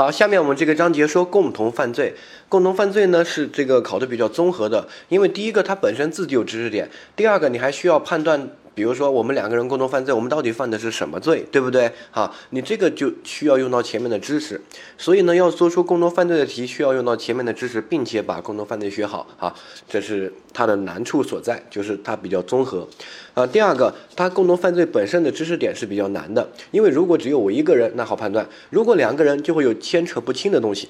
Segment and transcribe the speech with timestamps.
[0.00, 2.14] 好，下面我们这个章节说共同犯罪。
[2.48, 8.48] 共同犯罪呢是这个考的比较综合的，因为第一个它本身自己有知识点，第二个你还需要判断。
[8.80, 11.92] 比如说，我们两个人共同犯罪，我们到底犯的是什么罪，对不对？
[12.10, 14.58] 好，你这个就需要用到前面的知识，
[14.96, 19.54] 所以呢，要做出共同犯罪的题，需要用到前面的知识，并且把共同犯罪学好啊，
[19.86, 22.88] 这是它的难处所在，就是它比较综合。
[23.34, 30.88] 啊，第二个，它共同犯罪本身的知识点是比较难的，因为如果只有我一个人，那好判断；如果两个人，就会有牵扯不清的东西。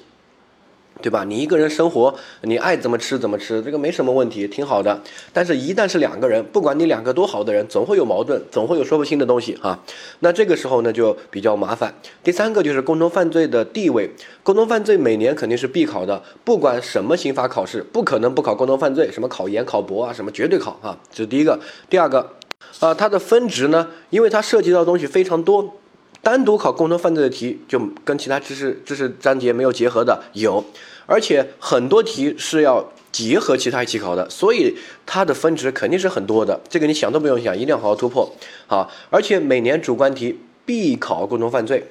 [1.01, 1.23] 对吧？
[1.23, 5.01] 你一个人生活，你爱怎么吃怎么吃，这个没什么问题，挺好的。
[5.33, 9.79] 但是，一旦是两个人，不管你两个多好的人，总会有矛盾，总会有说不清的东西哈。
[10.19, 11.93] 那这个时候呢，就比较麻烦。
[12.23, 14.09] 第三个就是共同犯罪的地位，
[14.43, 20.97] 共同犯罪每年肯定是必考的，不管什么刑法考试，不可能不考共同犯罪，什么考研、考博啊，什么绝对考啊。
[21.11, 21.59] 这是第一个。
[21.89, 22.31] 第二个，
[22.79, 25.75] 啊，它的分值呢，因为它涉及到东西非常多。
[26.23, 30.63] 单独考共同犯罪的题，就跟其他知识知识章节没有结合的有，
[31.05, 36.61] 而且很多题是要结合其他一起考的，所以它的分值肯定是很多的。
[36.69, 38.33] 这个你想都不用想，一定要好好突破
[38.67, 38.89] 好。
[39.09, 41.87] 而且每年主观题必考共同犯罪，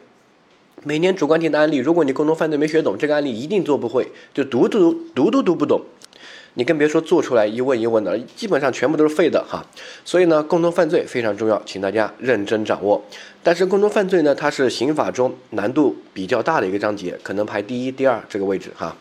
[0.84, 5.82] 每年主观题的案例，如果你共同犯罪没学懂，这个案例一定做不会，就读读读都读不懂。
[6.54, 9.64] 你更别说做出来一问一问的，基本上全部都是废的哈。
[10.04, 13.02] 所以呢，共同犯罪非常重要，请大家认真掌握。
[13.42, 18.96] 但是共同犯罪呢，它是刑法中难度比较大的一个章节，可能排第一、第二这个位置哈。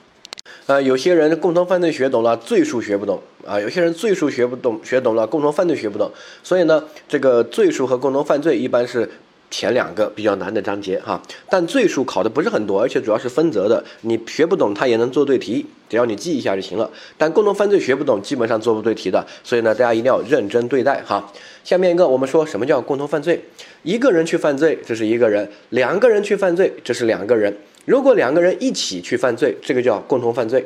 [0.67, 6.11] 呃，有些人共同犯罪学懂了，罪数学不懂啊；有些人罪数学不懂，学懂了共同犯罪学不懂。
[6.43, 9.09] 所以呢，这个罪数和共同犯罪一般是。
[9.51, 16.89] 前两个比较难的章节哈，但罪数考的不是很多，而且主要是分则的，你学不懂它也能做对题，只要你记一下就行了。
[17.17, 21.31] 但共同犯罪学不懂，基本上做不对题的，所以呢，大家一定要认真对待哈。
[21.63, 23.43] 下面一个，我们说什么叫共同犯罪？
[23.81, 27.57] 一个人去犯罪，这是一个人；两个人去犯罪，这是两个人。
[27.85, 30.63] 如果两个人一起去犯罪，这个叫共同犯罪。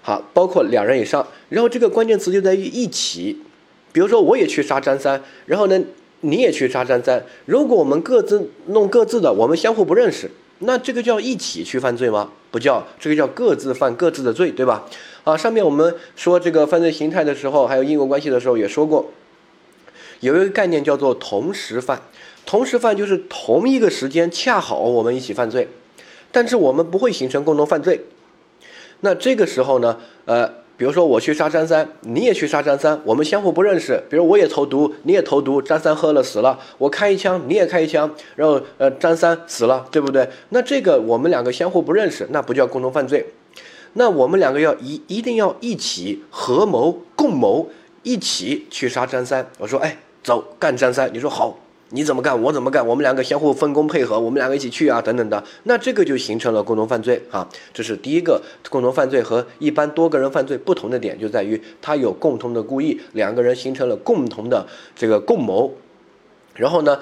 [0.00, 1.26] 好，包括两人以上。
[1.50, 3.42] 然后这个关键词就在于一起，
[3.92, 5.78] 比如说我也去杀张三，然后呢？
[6.20, 12.30] 你也去杀张三，如果我们各自弄各自的，我们相互不认识，那这个叫一起去犯罪吗？
[12.50, 14.86] 不叫，这个叫各自犯各自的罪，对吧？
[15.24, 19.10] 啊，上面我们说这个犯罪形态的时候，还有因果关系的时候也说过，
[20.20, 22.02] 有一个概念叫做同时犯。
[22.44, 25.68] 同时犯就是同一个时间恰好我们一起犯罪，
[26.30, 28.04] 但是我们不会形成共同犯罪。
[29.00, 30.59] 那这个时候呢，呃。
[30.80, 34.02] 比如说我去杀张三，你也去杀张三，我们相互不认识。
[34.08, 40.26] 比如我也投毒，你也投毒，张三喝了死了，我开一枪，你也开一枪，然后呃张三死了，对不对？
[40.48, 43.26] 那这个我们两个相互不认识，那不叫共同犯罪。
[43.92, 47.68] 那我们两个要一一定要一起合谋共谋，
[48.02, 49.46] 一起去杀张三。
[49.58, 51.58] 我说哎，走干张三，你说好。
[51.92, 57.48] 你怎么干，我怎么干，我们两个相互分工配合，我们两个一起去啊，等等的，那这个就形成了共同犯罪啊。
[57.74, 65.74] 这是第一个共同犯罪和一般多个人犯罪不同的点，就在于他有共同的故意，两个人形成了共同的这个共谋，
[66.54, 67.00] 然后呢，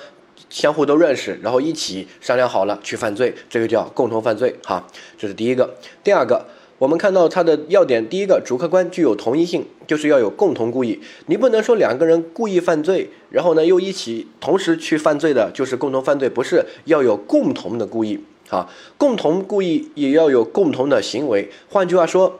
[0.48, 4.86] 相互都认识，然后一起商量好了去犯罪，这个叫共同犯罪哈。
[5.18, 6.46] 这是第一个，第二个。
[6.78, 11.00] 我们看到它的要点，第一个主客观具有同一性，就是要有共同故意。
[11.26, 18.70] 你不能说两个人故意犯罪，然后呢又一起同时去犯罪的，就是共同犯罪，不是要有共同的故意啊？
[18.96, 21.50] 共同故意也要有共同的行为。
[21.68, 22.38] 换句话说，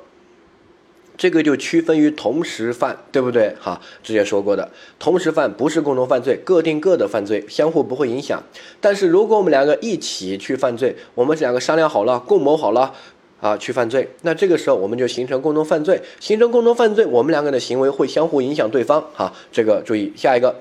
[1.16, 3.56] 这个就区分于同时犯，对不对？
[3.59, 8.41] 哈，之前说过的，同时犯不是共同犯罪，各定各的犯罪，相互不会影响。
[8.81, 12.94] 但是如果我们两个一起去犯罪，我们两个商量好了，共谋好了。
[13.41, 19.04] 啊，去犯罪，那这个时候我们就形成共同犯罪，形成共同犯罪，我们两个的行为会相互影响对方。
[19.15, 20.56] 哈，这个注意下一个。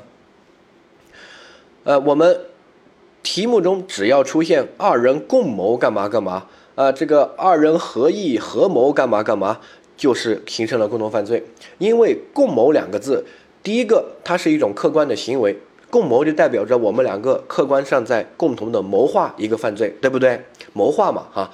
[1.84, 2.40] 呃，我们
[3.24, 9.60] 题目中只要出现二人共谋干嘛干嘛，啊，这个二人合意合谋干嘛干嘛，
[9.96, 11.44] 就是形成了共同犯罪。
[11.80, 13.26] 因为共谋两个字，
[13.64, 15.58] 第一个它是一种客观的行为，
[15.90, 20.42] 共谋就代表着我们两个客观上在共同的谋划一个犯罪，对不对？
[20.74, 21.50] 谋划嘛，哈。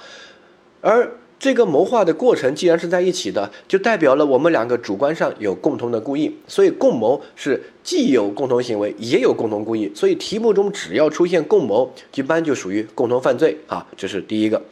[0.80, 9.90] 而这个谋划的过程既然是在一起的，就代表了我们两个主观上有共同的故意，所以共谋是既有共同行为，也有共同故意。
[9.94, 14.62] 所以题目中只要出现共谋，一般就属于共同犯罪啊，这是第一个。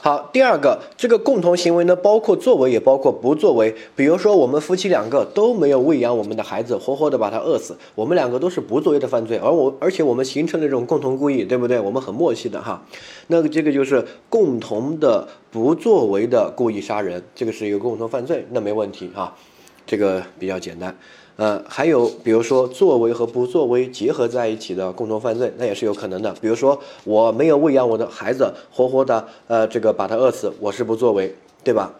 [0.00, 3.74] 好，第二个，这个共同行为呢，包括作为，也包括不作为。
[3.96, 11.80] 比如说，我们夫妻两个都没有喂养我们的孩子，活活的把他饿死，我们两个都是不作为的犯罪，而我，而且我们形成了这种共同故意，对不对？
[11.80, 12.82] 我们很默契的哈。
[13.28, 19.34] 那这个就是共同的不作为的故意杀人，这个是一个共同犯罪，那没问题哈，
[19.86, 20.96] 这个比较简单。
[21.38, 26.34] 呃，还有比如说作为和不作为结合在一起的共同犯罪，那也是有可能的。
[26.40, 31.32] 比如说我没有喂养我的孩子，活活的呃这个把他饿死，我是不作为，
[31.62, 31.94] 对吧？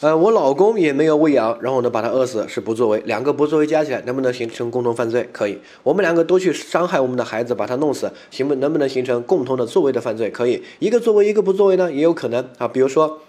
[0.00, 5.26] 呃，我老公也没有喂养，然后呢把他饿死是不作为，两个不作为加起来能不能形成共同犯罪？
[5.32, 5.58] 可以。
[5.82, 8.54] 我们两个都去伤害我们的孩子，把他弄死，行不？
[8.56, 10.30] 能不能形成共同的作为的犯罪？
[10.30, 10.62] 可以。
[10.80, 12.68] 一个作为，一个不作为呢，也有可能啊。
[12.68, 13.20] 比如说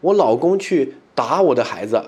[0.00, 2.02] 我老公去打我的孩子。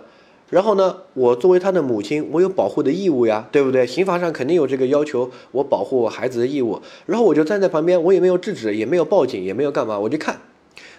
[0.50, 3.86] 然后呢，我作为他的母亲，我有保护的义务呀，对不对？
[3.86, 6.80] 刑法上肯定有这个要求，我保护我孩子的义务。
[7.06, 10.40] 然后我就站在旁边，我也没有制止，也没有报警，也没有干嘛，我就看。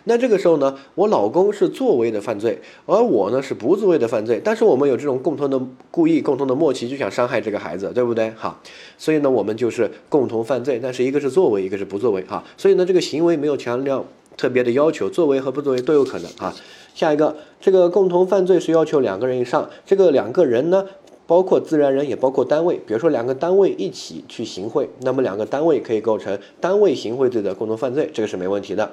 [0.07, 4.39] 那这个时候呢，我老公是作为的犯罪，而我呢是不作为的犯罪。
[4.43, 5.59] 但是我们有这种共同的
[5.89, 8.31] 故意、共同的默契，就想伤害这个孩子，对不对？
[8.35, 8.61] 好，
[8.97, 12.43] 所以呢，我们就是共同犯罪，但是一个是作为，一个是不作为，哈。
[12.57, 14.05] 所以呢，这个行为没有强调
[14.37, 16.53] 特别的要求，作为和不作为都有可能，哈。
[16.95, 19.69] 下一个，这个共同犯罪是要求两个人以上。
[19.85, 20.85] 这个两个人呢，
[21.27, 22.75] 包括自然人，也包括单位。
[22.87, 28.89] 比如说两个单位一起去行贿，那么两个单位可以构成单位行贿罪的共同犯罪，这个是没问题的。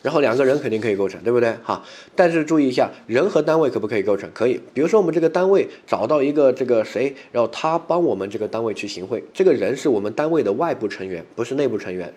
[0.00, 1.54] 然后两个人肯定可以构成，对不对？
[1.62, 1.82] 哈，
[2.14, 4.30] 但是注意一下，人和单位可不可以构成？
[4.32, 4.58] 可以。
[4.72, 12.14] 比如说我们这个单位找到一个这个谁，然后他帮我们这个单位去行贿，这个人是我们单位的外部成员，不是内部成员。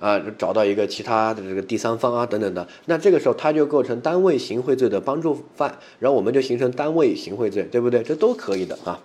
[0.00, 8.02] 啊，找到一个其他的这个第三方啊，等等的，那这个时候他就构成单位行贿罪的帮助犯，然后我们就形成单位行贿罪，对不对？
[8.02, 8.98] 这都可以的啊。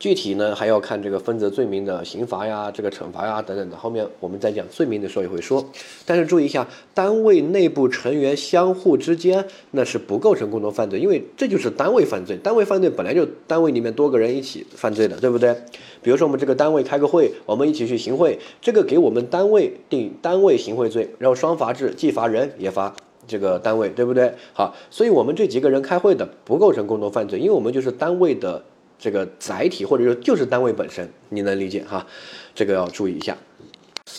[0.00, 5.62] 具体呢还要看这个分则罪名的刑罚呀，这个惩罚呀等等的，后面我们在讲罪名的时候也会说。
[6.06, 12.38] 但是注意一下，单位内部成员相互之间那是不构成共同犯罪，因为这就是单位犯罪。
[12.42, 15.54] 单位犯罪本来就单位里面多个人一起犯罪的，对不对？
[16.02, 22.96] 比如说我们这个单位开个会，我们一起去行贿，这个给我们单位定单位行贿罪，然后双罚制，既罚人也罚
[23.26, 24.32] 这个单位，对不对？
[24.54, 28.64] 好，所以我们这几个人开会的不构成共同犯罪，因为我们就是单位的。
[29.00, 32.06] 这个载体或者说就是单位本身，你能理解哈？
[32.54, 33.36] 这个要注意一下。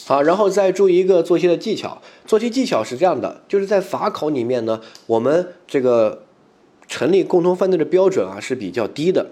[0.06, 2.02] 好，然后再注意一个做题的技巧。
[2.26, 6.24] 做题技巧是这样的，就是在法考里面呢，我们这个
[6.88, 9.28] 成立共同犯罪的标准啊是比较低的，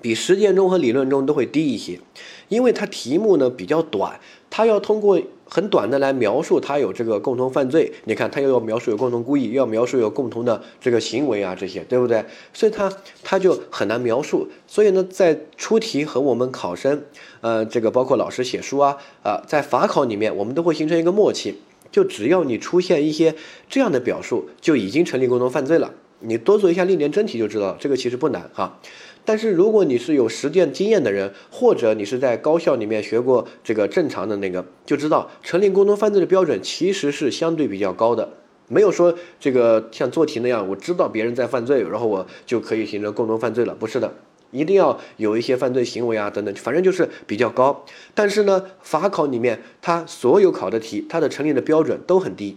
[0.00, 2.00] 比实践中和理论中都会低一些，
[2.48, 5.20] 因为它题目呢比较短，它要通过。
[5.52, 12.24] 很短的来描述它有这个共同犯罪，你看它又要描述有共同故意，又要描述有共同的这个行为啊，这些对不对？
[12.52, 12.88] 所以它
[13.24, 14.46] 它就很难描述。
[14.68, 17.02] 所以呢，在出题和我们考生，
[17.40, 21.56] 呃，这个包括老师写书啊，啊，在法考里面，我们都会形成一个默契，
[21.90, 23.34] 就只要你出现一些
[23.68, 25.92] 这样的表述，就已经成立共同犯罪了。
[26.20, 28.78] 你多做一下历年真题就知道，这个其实不难哈。
[29.24, 38.28] 但是如果你是有实践经验的人，或者你是在高校里面学过这个正常的那个，就知道成立共同犯罪的标准其实是相对比较高的，
[38.68, 44.12] 没有说这个像做题那样，我知道别人在犯罪，然后我就可以形成共同犯罪了，不是的，
[44.50, 47.84] 一定要有一些犯罪行为啊等等，反正就是比较高。
[48.14, 52.56] 但是呢，法考里面它所有考的题，它的成立的标准都很低。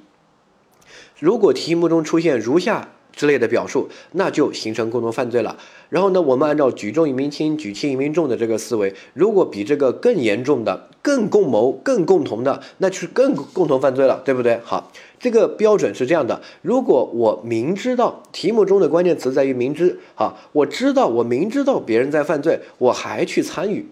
[1.20, 2.90] 如果题目中出现如下。
[3.16, 5.58] 之类的表述，那就形成共同犯罪了。
[5.90, 14.60] 然后呢，我们按照举重一民轻，举轻一民重的这个思维，如果比这个更严重的、更共谋、更共同的，那就是更共同犯罪了，对不对？
[14.64, 23.86] 好，这个标准是这样的：如果我明知道题目中的关键词在于明知，好，我知道我明知道别人在犯罪，我还去参与，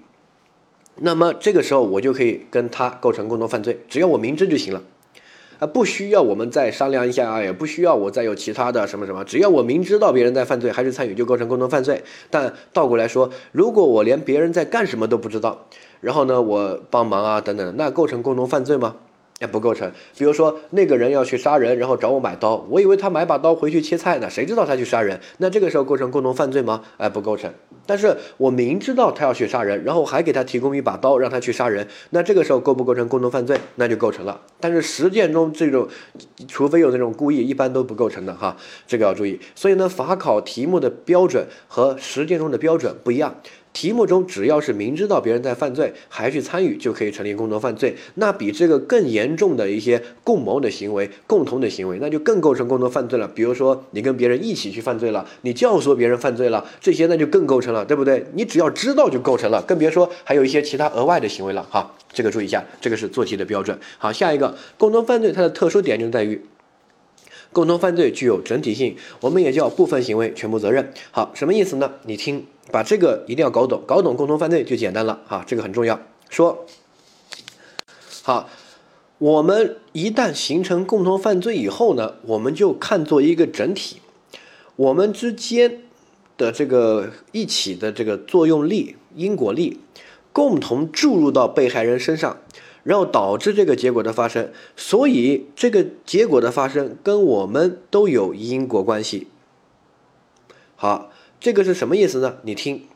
[0.96, 4.82] 那么这个时候我就可以跟他构成共同犯罪，只要我明知就行了。
[5.62, 12.04] 啊，不需要我们再商量一下啊，也不需要我再有其他的什么什么，只要我明知道别人在犯罪，还是参与，就构成共同犯罪。
[12.32, 15.68] 但倒过来说，如果我连别人在干什么都不知道，
[16.00, 18.96] 然后呢，我帮忙啊等等，那构成共同犯罪吗？
[19.42, 19.92] 也不构成。
[20.16, 25.20] 比如说那个人要去杀人，然后找我买刀，我以为他买把刀回去切菜呢，谁知道他去杀人？
[25.40, 26.84] 那这个时候构成共同犯罪吗？
[26.98, 27.52] 哎，不构成。
[27.86, 33.60] 但是我明知道他要去杀人，然后还给他提供一把刀让他去杀人，那这个时候构不构成共同犯罪？
[33.76, 34.40] 那就构成了。
[34.60, 35.88] 但是实践中这种，
[36.48, 38.56] 除非有那种故意，一般都不构成的哈，
[38.86, 39.40] 这个要注意。
[39.56, 43.36] 所以呢，法考题目的标准和实践中的标准不一样。
[43.74, 47.96] 题目中只要是明知道别人在犯罪还去参与，就可以成立共同犯罪。
[48.16, 53.28] 那比这个更严重的一些共谋的行为、共同的行为，那就更构成共同犯罪了。
[53.28, 58.26] 比如说你跟别人一起去犯罪了，你教唆别人犯罪了，这些那就更构成了，对不对？
[58.34, 61.66] 你只要知道就构成了，更别说还有一些其他额外的行为了。
[61.70, 63.78] 哈，这个注意一下，这个是做题的标准。
[63.98, 66.42] 好，下一个共同犯罪它的特殊点就在于。
[67.54, 70.94] 共同犯罪具有整体性，我们也叫部分行为全部责任。
[71.12, 71.92] 好，什么意思呢？
[72.06, 76.00] 你听，把这个一定要搞懂，搞懂共同犯罪就简单了哈，这个很重要。
[76.30, 76.66] 说，
[78.24, 78.50] 好，
[79.18, 83.98] 我们一旦形成共同犯罪以后呢，我们就看作一个整体，
[84.78, 85.82] 我们之间
[86.38, 89.82] 的这个一起的这个作用力、因果力，
[90.32, 92.38] 共同注入到被害人身上，
[92.84, 94.52] 然后导致这个结果的发生。
[94.76, 99.28] 所以这个结果的发生跟我们都有因果关系。
[100.76, 102.38] 好，这个是什么意思呢？
[102.44, 102.88] 你听，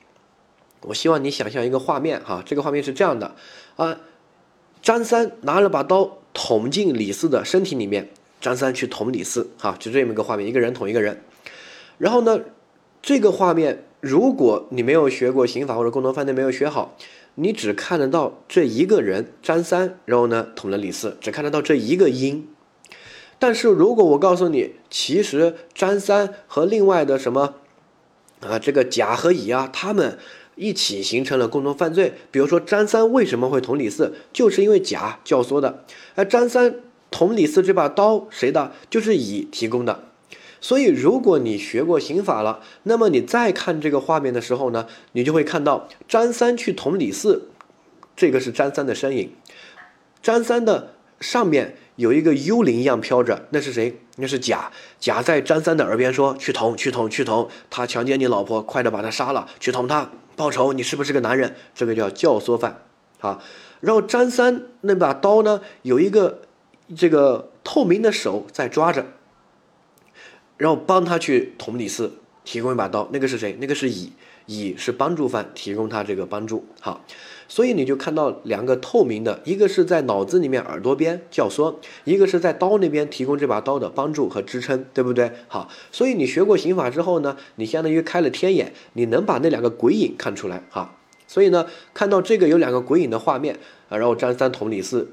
[0.81, 3.35] 我希望你想象一个画面哈，这个画面是这样的
[3.75, 3.99] 啊，
[4.81, 8.09] 张三拿了把刀捅进李四的身体里面，
[8.41, 11.21] 张三去捅李四，哈，就这么一个画面，一个人捅一个人，
[11.97, 12.39] 然后呢？
[13.07, 16.97] 这个画面，如果你没有学过刑法或者共同犯罪没有学好，
[17.35, 22.47] 你只看得到这一个人张三，然后呢捅了李四，只看得到这一个因。
[23.37, 27.55] 但是如果我告诉你，其实张三和另外的什么
[28.39, 30.17] 啊，这个甲和乙啊，他们
[30.55, 32.13] 一起形成了共同犯罪。
[32.31, 35.83] 比如说张三为什么会捅李四，就是因为甲教唆的。
[36.15, 36.75] 而张三
[37.11, 38.71] 捅李四这把刀谁的？
[38.89, 40.05] 就是乙提供的。
[40.65, 47.49] 所以，如果你学过刑法了，那么你再看这个画面的时候呢，你就会看到张三去捅李四，
[48.15, 49.31] 这个是张三的身影。
[50.23, 53.99] 张三的上面有一个幽灵一样飘着，那是谁？
[54.15, 54.71] 那是甲。
[54.99, 57.47] 甲在张三的耳边说：“去捅，去捅，去捅！
[57.69, 60.73] 他强奸你老婆，快点把他杀了，去捅他报仇！
[60.73, 62.81] 你是不是个男人？”这个叫教唆犯
[63.19, 63.39] 啊。
[63.81, 66.41] 然后张三那把刀呢，有一个
[66.97, 69.05] 这个透明的手在抓着。
[70.57, 73.57] 然后帮他去捅李四，提供一把刀，那个是谁？
[73.59, 74.13] 那个是乙，
[74.45, 76.65] 乙是帮助犯，提供他这个帮助。
[76.79, 77.03] 好，
[77.47, 85.31] 所以你就看到两个透明的，一个是在脑子里面耳朵边教唆，一个是在刀那边提供这把刀的帮助和支撑，对不对？
[85.47, 90.63] 好，所以你学过刑法之后呢，你相当于开了天眼，你能把那两个鬼影看出来。
[90.69, 90.95] 哈，
[91.27, 93.59] 所以呢，看到这个有两个鬼影的画面
[93.89, 95.11] 啊，然后张三捅李四。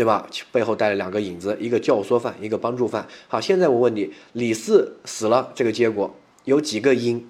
[0.00, 0.26] 对吧？
[0.50, 3.06] 背后带了两个影子，一个教唆犯，一个帮助犯。
[3.28, 6.14] 好，现在我问你，李四死了，这个结果
[6.46, 7.28] 有几个因？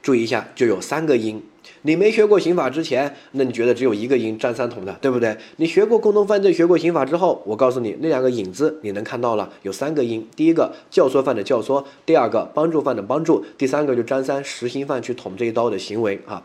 [0.00, 1.42] 注意一下，就有三个因。
[1.82, 5.36] 你没学过刑法之前，那你觉得只有一个因，占三桶的，对不对？
[5.56, 10.26] 你学过共同犯罪，学过刑法之后，我告诉你，那两个影子你能看到了，有三个因。
[10.34, 16.42] 第一个教唆犯的教唆，第二个帮助犯的帮助，第三个就张三实行犯去捅这一刀的行为啊。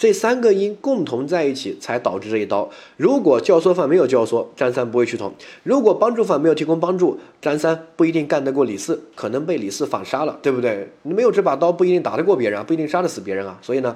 [0.00, 2.70] 这三个因共同在一起，才导致这一刀。
[2.96, 10.88] 如果教唆犯没有教唆，张三不会去捅；如果帮助犯没有提供帮助，张三不一定干得过李四，可能被李四反杀了，对不对？
[11.02, 13.58] 你没有这把刀，不一定打得过别人啊，不一定杀得死别人啊。
[13.60, 13.94] 所以呢，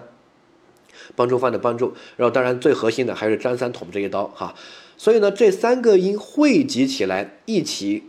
[1.16, 4.54] 帮助犯的帮助，然后当然最核心的还是张三捅这一刀哈。
[4.98, 8.02] 所以呢，这三个因汇集起来一起。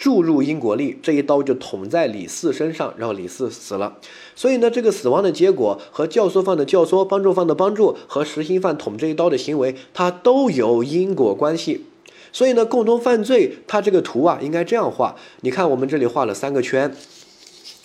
[0.00, 3.98] 注入因果力，这一刀就捅在李四身上，然后李四死了。
[4.34, 11.84] 所以呢，这个死亡的结果和教唆犯的教唆、帮助犯的帮助和实行犯捅这一刀的行为，它都有因果关系。
[12.32, 15.16] 所以呢，共同犯罪它这个图啊，应该这样画。
[15.42, 16.96] 你看，我们这里画了三个圈，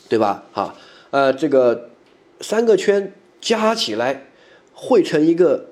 [0.07, 0.45] 对吧？
[0.53, 0.74] 哈，
[1.12, 1.89] 呃，这个
[2.39, 4.27] 三个圈加起来
[4.74, 5.65] 汇成一个。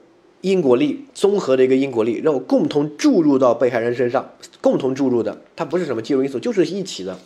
[0.44, 7.18] 因果力综合的一个因果力，然后共同注入到被害人身上，共同注入的，它不是什么介入因素，就是一起的。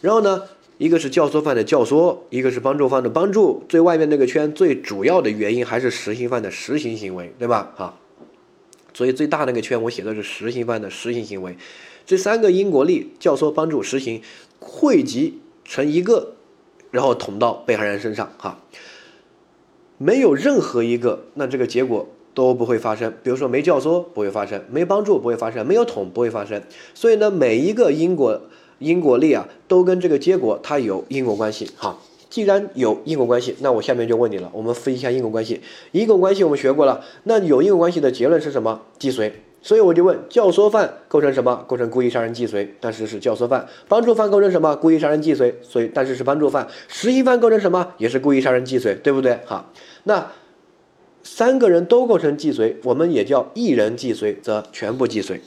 [0.00, 0.44] 然后呢，
[0.78, 7.74] 一个是教唆犯的教唆，一个是帮助犯的帮助，最外面那个圈最主要的原因还是实行犯的实行行为，对吧？
[7.76, 7.98] 哈，
[8.94, 11.58] 所以最大那个圈我写的是实行犯的实行行为，
[12.06, 14.22] 这三个因果力教唆、帮助、实行
[14.58, 16.32] 汇集成一个，
[16.90, 18.58] 然后捅到被害人身上，哈。
[19.96, 23.12] 没有任何一个，那这个结果都不会发生。
[23.22, 26.60] 比如说没教唆不会发生，没帮助不会发生，没有捅不会发生。
[26.92, 28.40] 所以呢，每一个因果
[28.78, 31.70] 因果力啊，都跟这个结果它有因果关系。
[31.76, 35.60] 好，既然有因果关系，那我下面就问你了，我们分析一下因果关系。
[35.92, 38.82] 因果关系我们学过了，那有因果关系的结论是什么？
[38.98, 39.32] 既遂。
[39.62, 41.64] 所以我就问，教唆犯构成什么？
[41.66, 44.76] 构成故意杀人既遂，但是是教唆犯；帮助犯构成什么？
[44.76, 47.92] 故意杀人既遂，所以但是是帮助犯；实行犯构成什么？
[47.96, 49.38] 也是故意杀人既遂，对不对？
[49.46, 49.72] 好，
[50.02, 50.30] 那
[51.24, 55.40] 三个人都构成既遂，我们也叫一人既遂则全部既遂，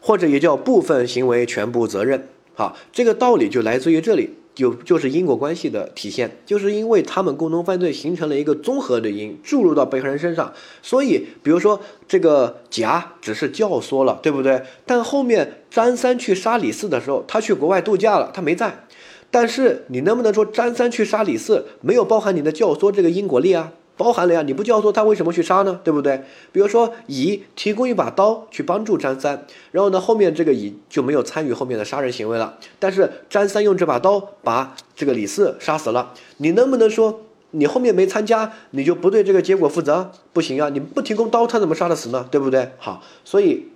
[0.00, 2.28] 或者也叫部分行为全部责任。
[2.52, 4.30] 好，这个道理就来自于这里。
[4.56, 14.62] 就就是因果关系的体现，就是因为他们共同犯罪形成了一个综合的因，注入到被害人身上，所以比如说这个甲只是教唆了，对不对？
[14.86, 18.86] 但后面张三去杀李四的时候，他去国外度假了，他没在。
[19.30, 23.74] 但是你能不能说张三去杀李四没有包含你的教唆这个因果力啊？
[23.96, 25.80] 包含了呀，你不教唆他为什么去杀呢？
[25.82, 26.22] 对不对？
[26.52, 37.22] 比如说乙提供一把刀去帮助张三，然后呢后面这个乙就没有参与后面的杀人行为了，但是张三用这把刀把这个李四杀死了，你能不能说
[37.52, 40.12] 你后面没参加，你就不对这个结果负责？
[40.32, 42.28] 不行啊，你不提供刀，他怎么杀得死呢？
[42.30, 42.72] 对不对？
[42.76, 43.68] 好，所以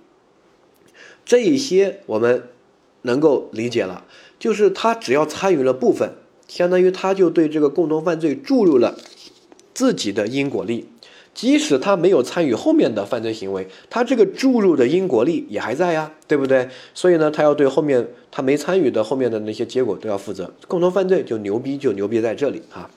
[1.25, 2.49] 这一些我们
[3.01, 4.05] 能够理解了，
[4.37, 6.13] 就是他只要参与了部分。
[6.47, 8.97] 相当于他就对这个共同犯罪注入了
[9.73, 10.87] 自己的因果力，
[11.33, 16.67] 即使他没有参与后面的犯罪行为，他这个注入的因果力也还在呀，对不对？
[16.93, 20.53] 所以呢，他要对后面他没参与的后面的那些结果都要负责。
[20.67, 22.89] 共同犯罪就牛逼，就牛逼在这里哈。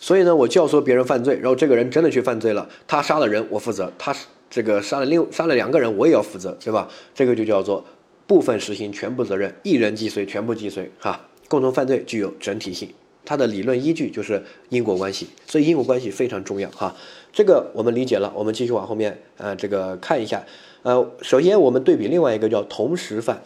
[0.00, 4.14] 所以呢，我教唆别人犯罪，然后这个人真的去犯罪了，他杀了人，我负责；他
[4.48, 6.88] 这个杀了另杀了两个人，我也要负责，对吧？
[7.14, 7.84] 这个就叫做
[8.26, 11.20] 部分实行全部责任，一人既遂全部既遂哈。
[11.48, 12.88] 共同犯罪具有整体性，
[13.28, 16.96] 它的理论依据就是因果关系，所以因果关系非常重要哈。
[17.30, 20.42] 这个我们理解了，我们继续往后面呃这个看一下，
[20.82, 23.42] 呃，首先我们对比另外一个叫同时犯，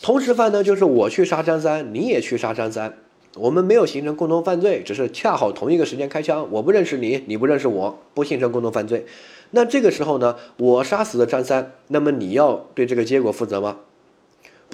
[0.00, 2.94] 同时犯呢就是我去杀张三，你也去杀张三，
[3.34, 9.04] 我们没有形成共同犯罪，只是恰好同一个时间开枪，我不认识你，你不认识我，不形成共同犯罪。
[9.50, 13.78] 那这个时候呢，我杀死了张三，那么你要对这个结果负责吗？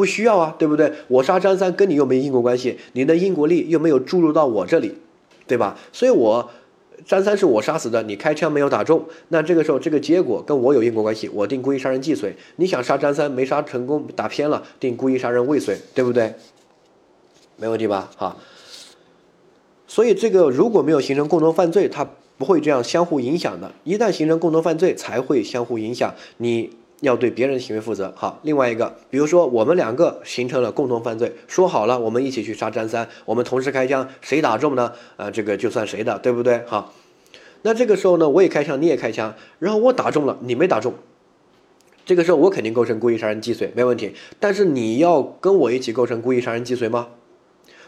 [0.01, 0.91] 不需要啊，对不对？
[1.09, 4.95] 我杀张三跟你又没因果关系，你的因果力又没有注入到我这里，
[5.47, 5.77] 对吧？
[5.93, 6.51] 所以，我
[7.05, 12.35] 张三是我杀死的，你开枪没有打中，那这个时候这个结果跟我有因果关系，我定故意杀人既遂。
[12.57, 16.33] 你想杀张三没杀成功，打偏了，定故意杀人未遂，对不对？
[17.59, 18.11] 没问题吧？
[18.17, 18.39] 哈。
[19.87, 23.71] 所以这个如果没有形成共同犯罪，它不会这样相互影响的。
[23.85, 26.71] 一旦形成共同犯罪，才会相互影响你。
[27.01, 28.13] 要对别人的行为负责。
[28.17, 34.93] 好，另外一个，比如说我们两个形成了共同犯罪，说好了我们一起去杀张三，我们同时开枪，谁打中呢？
[35.17, 36.63] 啊，这个就算谁的，对不对？
[36.67, 36.93] 好，
[37.63, 40.95] 那这个时候呢，我也开枪，你也开枪，然后我打中了，你没打中，
[42.05, 44.15] 这个时候我肯定构成故意杀人既遂，没问题。
[44.39, 47.09] 但是你要跟我一起构成故意杀人既遂吗？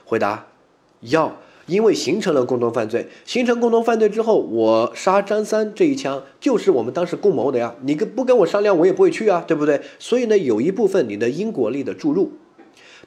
[0.05, 0.47] 回答，
[1.01, 1.37] 要。
[1.67, 7.75] 因为形成了共同犯罪，形成共同犯罪之后，我杀张三这一枪就是我们当时共谋的呀。
[7.83, 9.81] 你跟不跟我商量，我也不会去啊，对不对？
[9.99, 12.33] 所以呢，有一部分你的因果力的注入。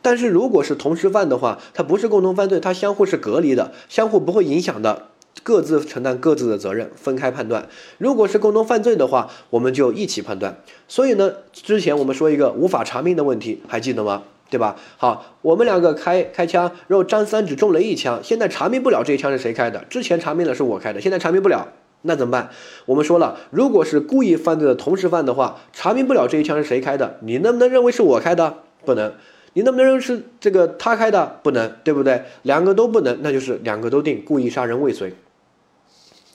[0.01, 5.07] 但是如果是同时犯的话，它不是共同犯罪，它相互是隔离的，相互不会影响的，
[5.41, 7.67] 各自承担各自的责任，分开判断。
[7.97, 10.61] 如果是共同犯罪的话，我们就一起判断。
[10.87, 14.23] 所以呢，之前我们说一个无法查明的问题，还记得吗？
[14.49, 14.75] 对吧？
[14.97, 19.83] 好，我们两个开开枪，然后张三只中了一枪，现在查明不了这一枪是谁开的。
[19.89, 21.67] 之前查明了是我开的，现在查明不了，
[22.03, 22.49] 那怎么办？
[22.85, 28.59] 我们说了，如果是故意犯罪的同时犯的话，查明不了这一枪是谁开的，你能不能认为是我开的？
[28.85, 29.13] 不能。
[29.53, 31.39] 你能不能认为是这个他开的？
[31.41, 32.23] 不能，对不对？
[32.43, 35.13] 两个都不能，那就是两个都定故意杀人未遂，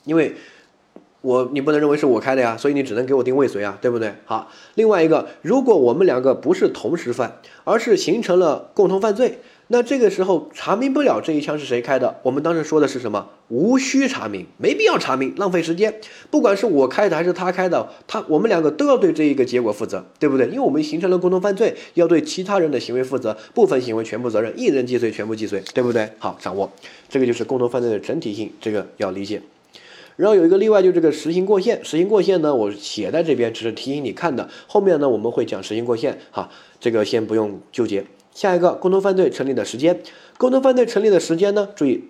[0.05, 0.35] 因为。
[1.21, 4.13] 我你不能认为是我开的呀，所以你只能给我定未遂啊，对不对？
[4.25, 12.19] 好，另外一个，如果我们两个不是同时犯，而是形成了共同犯罪，那这个时候查明不了这一枪是谁开的。
[12.23, 13.29] 我们当时说的是什么？
[13.49, 15.93] 无需查明，没必要查明，浪费时间。
[16.31, 20.47] 不管是我开的还是他开的，他我们两个都要对这一个结果负责，对不对？
[20.47, 26.09] 因为我们形成了共同犯罪，要对其他人的行为负责，部分行为全部责任，一人既遂全部既遂，对不对？
[26.17, 26.71] 好，掌握
[27.09, 29.41] 这个就是共同犯罪的整体性，这个要理解。
[30.17, 31.83] 然后有一个例外，就这个实行过线。
[31.83, 34.49] 实行过线呢，我写在这边，只是提醒你看的。
[34.67, 38.05] 后面呢，我们会讲实行过线，哈，这个先不用纠结。
[38.33, 40.01] 下一个，共同犯罪成立的时间。
[40.37, 42.03] 共同犯罪成立的时间呢，注意，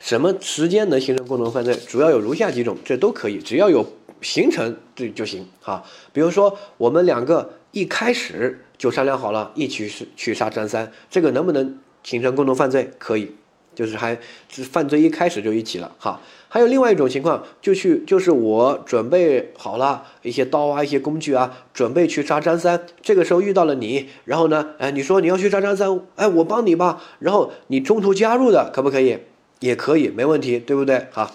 [0.00, 1.74] 什么时间能形成共同犯罪？
[1.74, 3.86] 主要有如下几种，这都可以，只要有
[4.20, 5.84] 形成这就行，哈。
[6.12, 12.90] 比如说，我们两个一开始就商量好了，一起去去杀张三，这个能不能形成共同犯罪？
[12.98, 13.32] 可以。
[13.74, 29.18] 就是还是犯罪一开始就一起了哈，还有另外一种情况，就去就是我准备好了一些刀啊一些工具啊，准备去杀张三，这个时候遇到了你，然后呢，哎，你说你要去杀张三，哎，我帮你吧，然后你中途加入的可不可以？
[29.60, 31.06] 也可以，没问题，对不对？
[31.10, 31.34] 好，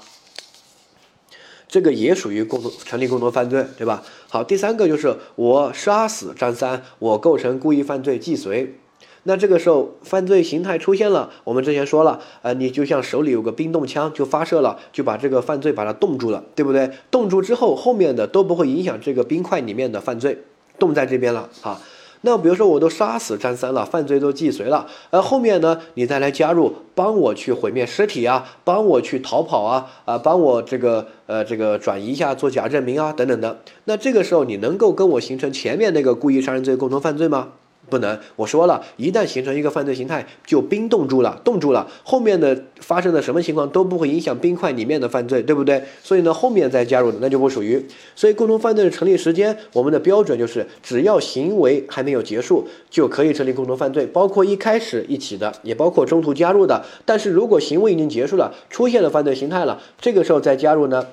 [1.67, 4.03] 这个也属于共同成立共同犯罪，对吧？
[4.29, 8.75] 好，第三个就是我杀死张三，我构成故意犯罪既遂。
[9.23, 16.89] 那这个时候犯罪形态出现了，我们之前说了，呃，你就像手里有个冰冻枪，就发射了，就把这个犯罪把它冻住了，对不对？
[17.11, 20.39] 冻住之后，后面的都不会影响这个冰块里面的犯罪，
[20.79, 21.79] 冻在这边了啊。
[22.23, 33.59] 那比如说我都杀死张三了，犯罪都既遂了，而后面呢，你再来加入，帮我去毁灭尸体啊，帮我去逃跑啊，啊，帮我这个呃这个转移一下做假证明啊，等等的。
[33.85, 37.49] 那这个时候你能够跟我形成前面那个故意杀人罪共同犯罪吗？
[37.91, 45.83] 不能，我说了一旦形成一个犯罪形态，就冰冻住了，冻住了，后面的发生的什么情况都不会影响冰块里面的犯罪，对不对？
[46.01, 47.85] 所以呢，后面再加入的那就不属于。
[48.15, 56.85] 所以共同犯罪的成立时间，我们的标准就是只要行为还没有结束，就可以成立共同犯罪，包括一开始一起的，也包括中途加入的。
[57.05, 61.05] 但是如果行为已经结束了，出现了犯罪形态了，这个时候再加入呢，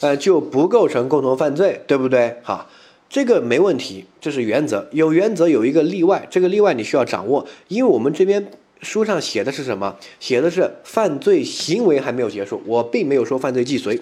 [0.00, 2.38] 呃，就不构成共同犯罪，对不对？
[2.42, 2.68] 好。
[3.12, 4.88] 这个没问题，这是原则。
[4.90, 9.98] 有原则有一个例外，这个例外你需要掌握，因为我们这边书上写的是什么？
[10.18, 14.00] 写的是犯罪行为还没有结束，我并没有说犯罪既遂。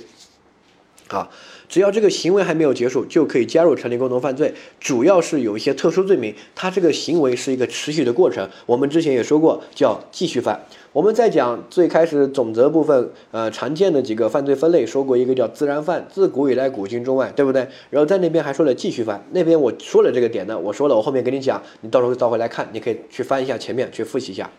[1.09, 1.29] 啊，
[1.69, 4.55] 只要这个行为还没有结束，就可以加入成立共同犯罪。
[4.79, 8.49] 主要是有一些特殊罪名，它这个行为是一个持续的过程。
[8.65, 10.65] 我们之前也说过，叫继续犯。
[10.93, 17.69] 我们在讲最开始总则部分，呃，常见的几个犯罪分类，说过一个叫自然犯，自古以来古今中外，对不对？
[17.91, 24.51] 然后在那边还说了继续犯，那边我说了这个点呢，我说了，我后面给你讲，你到时候倒回来看，你可以去翻一下前面，去复习一下。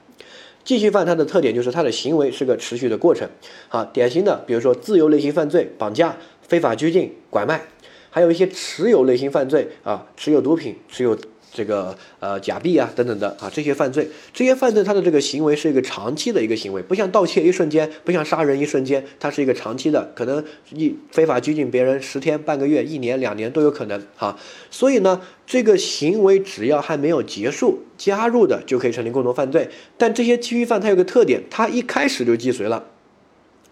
[0.64, 3.28] 继续犯它的特点就是它的行为是个持续的过程。
[3.68, 6.16] 啊，典型的，比如说自由类型犯罪，绑架。
[6.42, 7.62] 非法拘禁、拐卖，
[8.10, 11.18] 还有一些持有类型犯罪啊，持有毒品、持有
[11.54, 24.38] 这个呃假币啊等等的啊，这些犯罪，这些犯罪它的这个行为是一个长期的一个行为，不像盗窃一瞬间，不像杀人一瞬间，它是一个长期的，可能一非法拘禁别人十天、半个月、一年、两年都有可能哈。
[24.70, 29.70] 所以呢，这个行为只要还没有结束，加入的就可以成立共同犯罪。
[29.98, 32.86] 但这些继续犯它有个特点，它一开始就既遂了。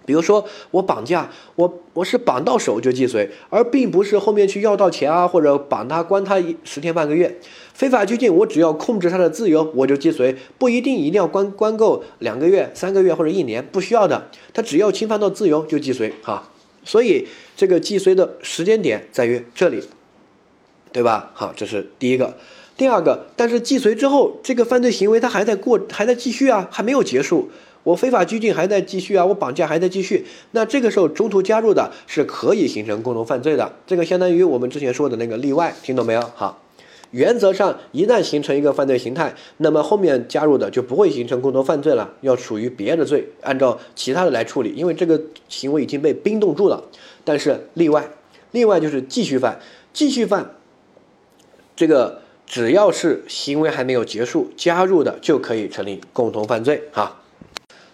[0.10, 7.40] 比如说我绑架我我是绑到手就既遂，而并不是后面去要到钱啊，或者绑他关他一十天半个月。
[7.76, 16.50] 非法拘禁我只要控制他的自由我就既遂，不一定一定要关关够两个月、三个月或者一年，不需要的，他只要侵犯到自由就既遂哈。
[16.84, 19.84] 所以这个既遂的时间点在于这里，
[20.92, 21.30] 对吧？
[21.36, 22.36] 好，这是第一个。
[22.76, 27.52] 第二个，但是既遂之后，这个犯罪行为他还在过，还在继续啊，还没有结束。
[27.84, 36.22] 我非法拘禁还在继续啊，我绑架还在继续，那这个时候中途加入的是可以形成共同犯罪的，这个相当于我们之前说的那个例外，听懂没有？
[36.36, 36.62] 好，
[37.12, 46.84] 原则上一旦形成一个犯罪形态，那么后面加入的就不会形成共同犯罪了，要属于别的罪，按照其他的来处理，因为这个行为已经被冰冻住了。
[47.24, 48.10] 但是例外，
[48.52, 49.60] 例外就是继续犯，
[49.94, 50.56] 继续犯，
[51.76, 57.19] 这个只要是行为还没有结束，加入的就可以成立共同犯罪哈。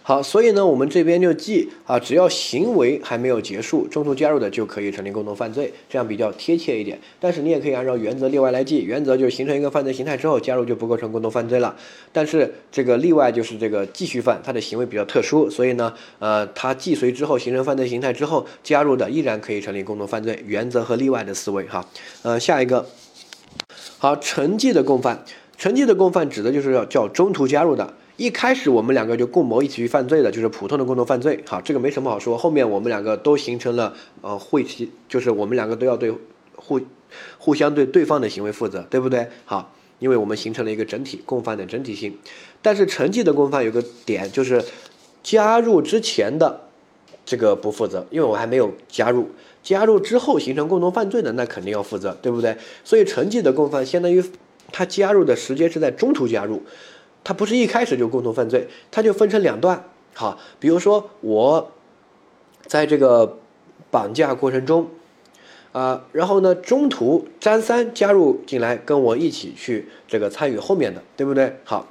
[0.08, 6.96] 好，所以呢，我们这边就记啊，只要行为还没有结束，中途加入的就可以成立共同犯罪，这样比较贴切一点。
[7.18, 11.74] 但是你也可以按照原则例外来记，原则就是形成一个犯罪形态之后加入就不构成共同犯罪了。
[12.12, 20.40] 但是这个例外就是这个继续犯，他的行为比较特殊，所以呢，呃，他既遂之后形成犯罪形态之后加入的依然可以成立共同犯罪。
[20.46, 21.84] 原则和例外的思维哈，
[22.22, 22.86] 呃，下一个，
[23.98, 25.24] 好，成绩的共犯，
[25.58, 27.92] 成绩的共犯指的就是要叫中途加入的。
[28.16, 31.42] 一开始我们两个就共谋一起去犯罪的，就是普通的共同犯罪。
[31.46, 32.36] 好，这个没什么好说。
[32.38, 36.10] 后面我们两个都形成了呃会其，就是我们两个都要对
[36.54, 36.80] 互
[37.36, 39.28] 互相对对方的行为负责，对不对？
[39.44, 42.16] 好，因为我们形成了一个整体共犯的整体性。
[42.62, 44.64] 但是成绩的共犯有个点，就是
[45.22, 46.62] 加入之前的
[47.26, 49.30] 这个不负责，因为我还没有加入。
[49.62, 52.56] 加入之后形成共同犯罪的，那肯定要负责，对不对？
[52.82, 54.24] 所以成绩的共犯相当于
[54.72, 56.62] 他加入的时间是在中途加入。
[57.26, 59.82] 他不是一开始就共同犯罪，他就分成两段。
[60.14, 61.72] 好，比如说我
[62.68, 63.38] 在这个
[63.90, 64.88] 绑架过程中，
[65.72, 71.56] 啊，然后呢，中途张三加入进来跟我一起去这个参与后面的，对不对？
[71.64, 71.88] 好，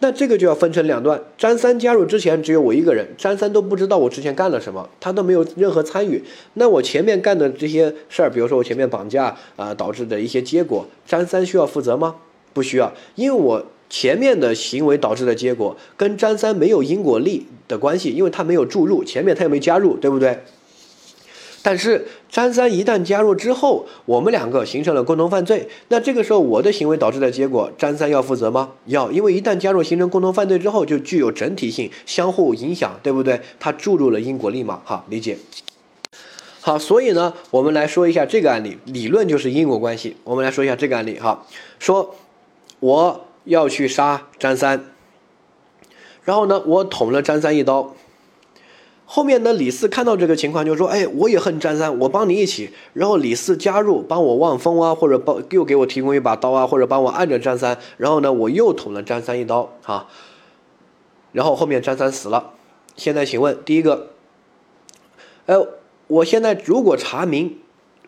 [0.00, 1.22] 那这个就要分成两段。
[1.38, 6.24] 张三加入之前只有我一个人，张三都不知道我之前干了什么，他都没有任何参与。
[6.54, 12.16] 那我前面干的这些事儿，比如说我前面绑架啊导致的一些结果，张三需要负责吗？
[12.52, 13.64] 不需要，因为我。
[13.88, 20.40] 前面的行为导致的结果跟张三没有因果力的关系，因为他没有注入，前面他又没加入，对不对？
[21.62, 28.72] 但是张三一旦加入之后，我们两个形成了共同犯罪，那这个时候我的行为导致的结果，张三要负责吗？
[28.84, 33.40] 要，因为一旦加入形成共同犯罪之后，就具有整体性，相互影响，对不对？
[33.58, 34.82] 他注入了因果力嘛？
[34.84, 35.38] 好，理解。
[36.60, 40.16] 好，所以呢，我们来说一下这个案例，理论就是因果关系。
[40.24, 41.46] 我们来说一下这个案例，哈，
[41.78, 42.14] 说
[42.80, 43.24] 我。
[43.44, 44.84] 要去杀张三，
[46.22, 47.94] 然后呢，我捅了张三一刀。
[49.06, 57.78] 后面呢，李四看到这个情况，就说：“哎，我也恨张三，我帮你一起。”然后李四加入，帮我望风啊，或者帮又给我提供一把刀啊，或者帮我按着张三。
[57.98, 60.08] 然后呢，我又捅了张三一刀，哈。
[61.32, 62.54] 然后后面张三死了。
[62.96, 64.08] 现在请问，第一个，
[65.44, 65.54] 哎，
[66.06, 67.58] 我现在如果查明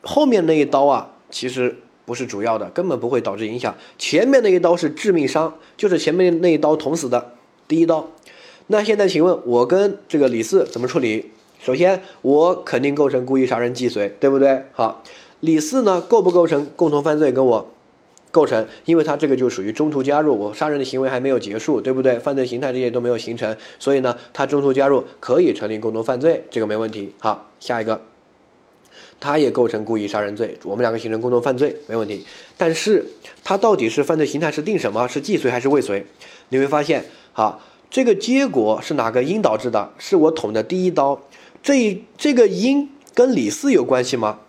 [0.03, 1.83] 后面那一刀啊，其实。
[2.07, 3.75] 不是主要的，根本不会导致影响。
[3.99, 7.33] 前面那一刀是致命伤，就是前面那一刀捅死的
[7.69, 8.09] 第一刀。
[8.69, 11.33] 那现在请问，我跟这个李四怎么处理？
[11.59, 14.63] 首先，我肯定构成故意杀人既遂，对不对？
[14.73, 15.03] 好，
[15.41, 17.33] 李四呢，构不构成共同犯罪？
[17.33, 17.69] 跟我
[18.31, 22.19] 构成，因为他这个就属于中途加入，我杀人的行为还没有结束，对不对？
[22.19, 27.15] 犯罪形态这些都没有形成，所以呢，他中途加入可以成立共同犯罪，这个没问题。
[27.19, 28.01] 好，下一个。
[29.19, 32.25] 他也构成故意杀人罪，我们两个形成共同犯罪没问题。
[32.57, 33.05] 但是
[33.43, 35.09] 他到底是犯罪形态是定什么？
[35.09, 36.05] 是既遂还是未遂？
[36.51, 39.93] 你会发现，好，这个结果是哪个因导致的？
[39.99, 41.21] 是我捅的第一刀，
[41.63, 44.41] 这这个因跟李四有关系吗？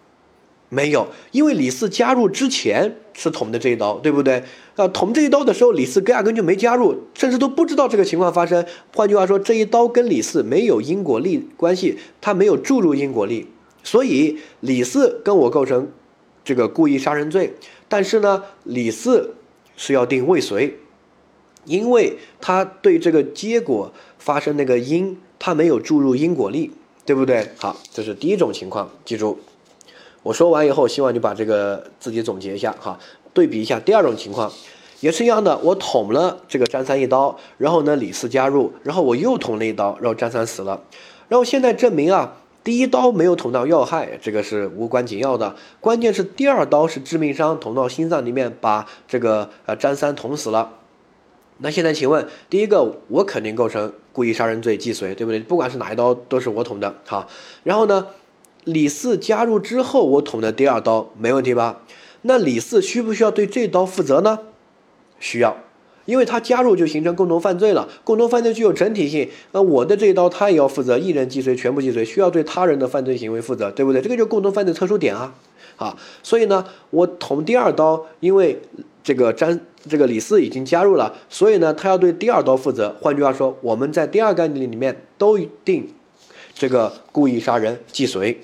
[0.69, 4.43] 没有，因为李四加入之前是捅的这一刀，对不对？
[4.75, 8.65] 啊，捅这一刀的时候，李四压根就没加入，甚至都不知道这个情况发生。
[8.93, 13.47] 换句话说，这一刀跟李四没有因果力关系，他没有注入因果力，
[13.87, 15.89] 所以李四跟我构成
[16.43, 17.53] 这个故意杀人罪。
[17.87, 19.35] 但是呢，李四
[19.77, 20.73] 是要定未遂，
[21.63, 26.73] 因为他对这个结果发生那个因，他没有注入因果力，
[27.05, 27.47] 对不对？
[27.57, 29.39] 好，这是第一种情况，记住。
[30.23, 32.99] 我说完以后，希望你把这个自己总结一下哈，
[33.33, 34.51] 对比一下第二种情况，
[34.99, 35.57] 也是一样的。
[35.59, 40.83] 我捅了这个张三一刀，然后呢李四加入，然后我又捅了一刀，然后张三死了。
[41.29, 42.35] 然后现在证明啊，
[42.67, 45.55] 第一刀没有捅到要害，这个是无关紧要的。
[45.79, 50.73] 关键是第二刀是致命伤，捅到心脏里面，把这个呃张三捅死了。
[51.59, 55.39] 那现在请问，第一个我肯定构成故意杀人罪既遂，对不对？
[55.39, 56.93] 不管是哪一刀都是我捅的。
[57.05, 57.29] 好，
[57.63, 58.07] 然后呢？
[58.65, 61.79] 李四加入之后，我捅的第二刀没问题吧？
[62.23, 64.39] 那李四需不需要对这刀负责呢？
[65.21, 65.55] 需要，
[66.07, 67.87] 因为他加入就形成共同犯罪了。
[68.03, 74.01] 共同犯罪具有整体性，那我的这一刀他也要负责，一人既遂全部既遂，需要对他人的犯罪行为负责，对不对？
[74.01, 75.35] 这个就共同犯罪特殊点啊！
[75.75, 78.59] 啊，所以呢，我捅第二刀，因为
[79.03, 82.95] 这个张这个李四已经加入了，所以呢，他要对第二刀负责。
[82.99, 85.93] 换句话说，我们在第二个案例里面都定
[86.55, 88.41] 这个故意杀人既遂。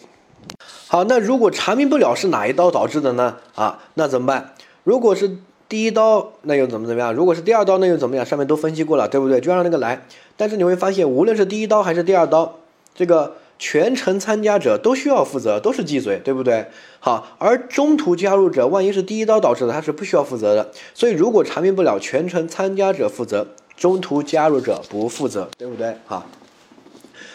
[0.88, 3.38] 好，那如果查明不了是哪一刀导致的呢？
[3.56, 4.54] 啊，那怎么办？
[4.84, 5.38] 如果是
[5.69, 7.13] 第一刀，那又怎么怎么样？
[7.13, 8.23] 如果是第二刀，那又怎么样？
[8.26, 9.41] 上面都分析过了，对不对？
[9.41, 10.06] 就让那个来。
[10.38, 12.60] 但是你会发现，无论是第一刀还是第二刀，
[12.93, 16.67] 这个全程参加者都需要负责，都是既遂，对不对？
[16.99, 20.71] 好，而中途加入者，万一是第一刀导致的，他是不需要负责的。
[20.93, 25.95] 所以如果查明不了，全程参加者负责，中途加入者不负责，对不对？
[26.06, 26.28] 好，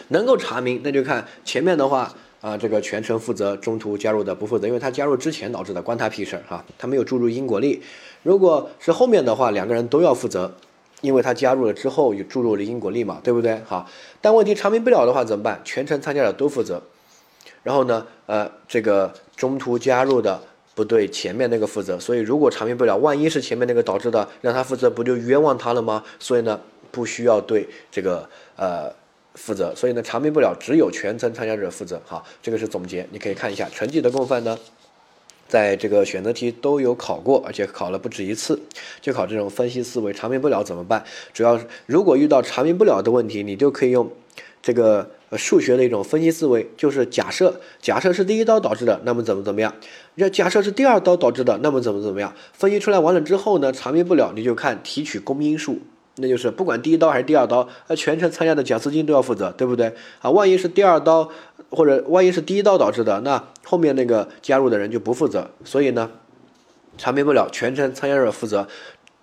[0.09, 2.13] 能够查明，那就看前面的话。
[2.41, 7.81] 啊，这个全程负责，中途加入的不负责，因为他加入之前导致的，关他屁事哈，他没有注入因果力。
[8.23, 10.51] 如果是后面的话，两个人都要负责，
[11.01, 13.59] 因为他加入了之后有注入了因果力嘛，对不对？
[13.65, 13.89] 好，
[14.21, 15.61] 但问题查明不了的话怎么办？
[15.63, 16.81] 全程参加者都负责，
[17.63, 20.39] 然后呢，呃，这个中途加入的
[20.75, 26.03] 不对前面那个负责，所以如果查明不了，万一是前面那个导致的，让他负责不就冤枉他了吗？
[26.19, 26.59] 所以呢，
[26.91, 28.91] 不需要对这个呃。
[29.35, 32.01] 负责，所以呢，查明不了，只有全程参加者负责。
[32.03, 34.57] 好，这个是总结，你可以看一下，成绩的共犯呢，
[35.49, 38.57] 在这个选择题都有考过，而且考了不止一次，
[39.01, 41.03] 就考这种分析思维，查明不了怎么办？
[41.33, 44.09] 主要如果遇到查明不了的问题，你就可以用
[44.61, 49.73] 这个数学的一种分析思维，就是假设，假设是第一刀导致的，那么怎么怎么样？
[50.15, 52.33] 要假设是第二刀导致的，那么怎么怎么样？
[52.53, 55.79] 分析出来完了之后呢，查明不了，你就看提取公因数。
[56.19, 59.93] 那就是不管第一刀还是第二刀，呃，全程参加的假斯汀都要负责，对不对？
[60.21, 61.29] 啊，万一是第二刀，
[61.69, 65.49] 或者万一是第一刀导致的，那后面那个加入的人就不负责。
[65.63, 66.09] 所以呢，
[66.97, 68.67] 查明不了，全程参加者负责。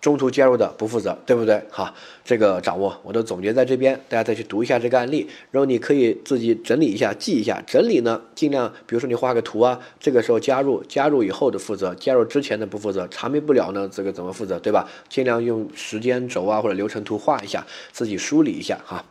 [0.07, 1.61] 中途加入的不负责，对不对？
[1.69, 1.93] 哈，
[2.25, 7.61] 这个掌握我都总结在这边，大家再去读一下这个案例，然后你可以自己整理一下，记一下。
[7.67, 14.89] 整理呢，尽量比如说你画个图啊，这个时候加入，加入以后的负责，加入之前的不负责，查明不了呢，这个怎么负责，对吧？
[15.09, 19.05] 尽量用时间轴啊或者流程图画一下，自己梳理一下哈。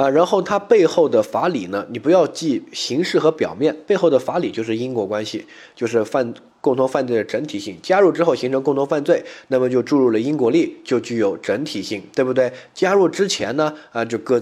[0.00, 6.32] 啊，然后它背后的法理呢，你不要记形式和表面，背后的法理就是因果关系，就是犯。
[6.62, 12.52] 共同犯罪的整体性加入之后形成共同犯罪，那么就注入了因果力，就具有整体性，对不对？
[12.74, 14.38] 加入之前呢，啊，就各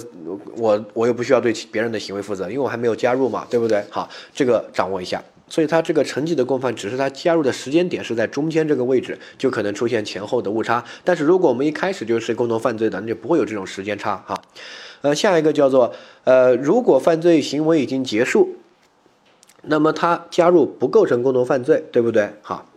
[0.56, 3.84] 我我又不需要对别人的行为负责，因为我还没有加入嘛，对不对？
[3.88, 5.22] 好，这个掌握一下。
[5.48, 10.84] 所以它这个成绩的共犯只是它加入的时间点是在中间这个位置，就可能出现前后的误差。
[11.04, 14.40] 但是如果我们一开始就是共同犯罪的，那就不会有这种时间差哈。
[15.02, 18.56] 呃，下一个叫做呃，如果犯罪行为已经结束。
[19.62, 22.30] 那么他加入不构成共同犯罪，对不对？
[22.42, 22.70] 好，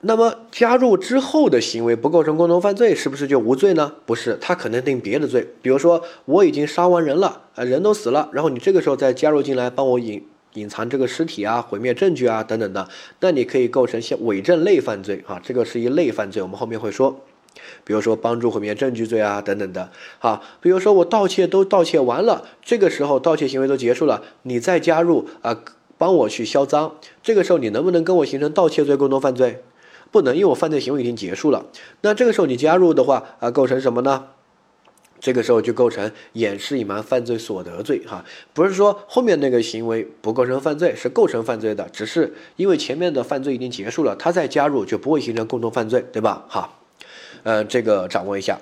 [0.00, 3.92] 那么加入之后的行为不构成共同犯罪，是不是就无罪呢？
[4.04, 5.48] 不是，他可能定别的罪。
[5.62, 12.88] 比如说我已经杀完人了，啊，人都死了，然后你这个时候再加入进来帮我引隐藏这个尸体啊，毁灭证据啊等等的，
[13.20, 17.20] 那你可以构成像伪证类犯罪啊，这个是一类犯罪，我们后面会说。
[17.84, 25.60] 比如说帮助毁灭证据罪啊，等等的，好，比如说我盗窃都盗窃完了，这个时候盗窃行为都结束了，你再加入啊，
[25.96, 29.62] 帮我去销赃，这个时候你能不能跟我形成盗窃罪共同犯罪？
[30.10, 31.66] 不能，因为我犯罪行为已经结束了。
[32.00, 34.26] 那这个时候你加入的话啊，构成什么呢？
[35.24, 46.44] 这个时候就构成掩饰隐瞒犯罪所得罪哈，不是说后面那个行为不构成犯罪，是构成犯罪的，只是因为前面的犯罪已经结束了，他再加入就不会形成共同犯罪，对吧？
[46.50, 46.74] 哈。
[47.42, 48.60] 呃，这个掌握一下。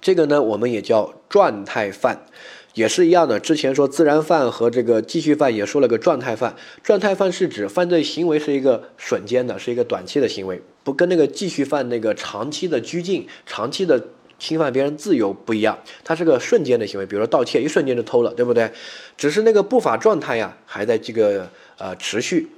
[0.00, 2.24] 这个呢，我们也叫状态犯，
[2.72, 3.38] 也是一样的。
[3.38, 6.56] 之前说自然犯和这个继续犯，也说了个状态犯。
[6.82, 15.78] 状态犯是指犯罪行为是一个瞬间的，是一个短期的行为，不跟那个继续犯那个长期的拘禁、长期的侵犯别人自由不一样。
[16.04, 18.70] 它是个瞬间的行为，比如说盗窃，一瞬间就偷了，对不对？
[19.16, 22.48] 只是那个不法状态呀，还在这个呃持续。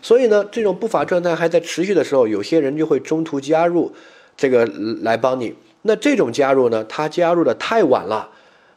[0.00, 3.92] 所以呢，这种不法状态还在持续的时候，有些人就会中途加入，
[4.36, 4.66] 这个
[5.02, 5.54] 来帮你。
[5.82, 8.30] 那这种加入呢，他加入的太晚了。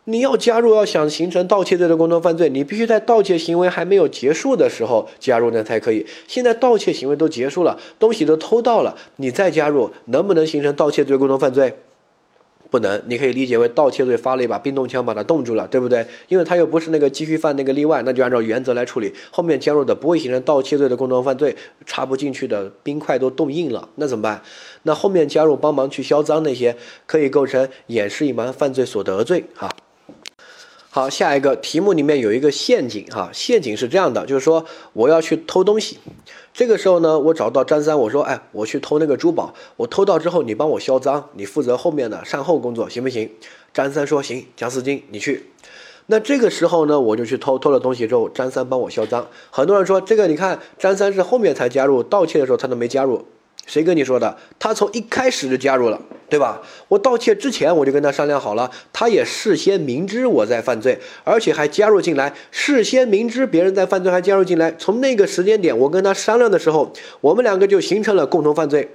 [0.08, 6.06] 你要加入，要想形成盗窃罪的共同犯罪，你必须在盗窃行为还没有结束的时候加入，那才可以。
[6.28, 11.76] 现在盗窃行为都结束了，东西都偷到了，你再加入，能不能形成盗窃罪共同犯罪？
[12.70, 16.06] 不能，你可以理解为盗窃罪发了一把冰冻枪把它冻住了，对不对？
[16.28, 19.14] 因为他又不是那个继续犯那个例外，那就按照原则来处理。
[19.32, 24.42] 后面加入的不会形成盗窃罪的共同犯罪，插不进去的冰块都冻硬了，那怎么办？
[24.84, 26.76] 那后面加入帮忙去销赃那些，
[27.06, 29.70] 可以构成掩饰隐瞒犯罪所得罪，哈。
[30.90, 36.00] 好，下一个题目里面有一个陷阱哈，陷阱是这样的，就是说我要去偷东西，
[36.56, 43.30] 这个时候呢，我找到张三，我说，哎，我去偷那个珠宝，我偷到之后，你帮我销赃，你负责后面的善后工作，行不行？
[43.74, 45.48] 张三说行，蒋四金你去。
[46.06, 49.28] 那这个时候呢，我就去偷，偷了东西之后，张三帮我销赃。
[49.52, 53.26] 很多人说这个，你看张三是后面才加入，盗窃的时候他都没加入。
[53.66, 54.38] 谁跟你说的？
[54.60, 56.00] 他从一开始就加入了，
[56.30, 56.62] 对吧？
[56.88, 62.34] 我盗窃之前我就跟他商量好了，他也事先明知我在犯罪，而且还加入进来。
[62.52, 68.90] 事先明知别人在犯罪还加入进来，从那个时间点我跟他商量的时候，我们两个就形成了共同犯罪。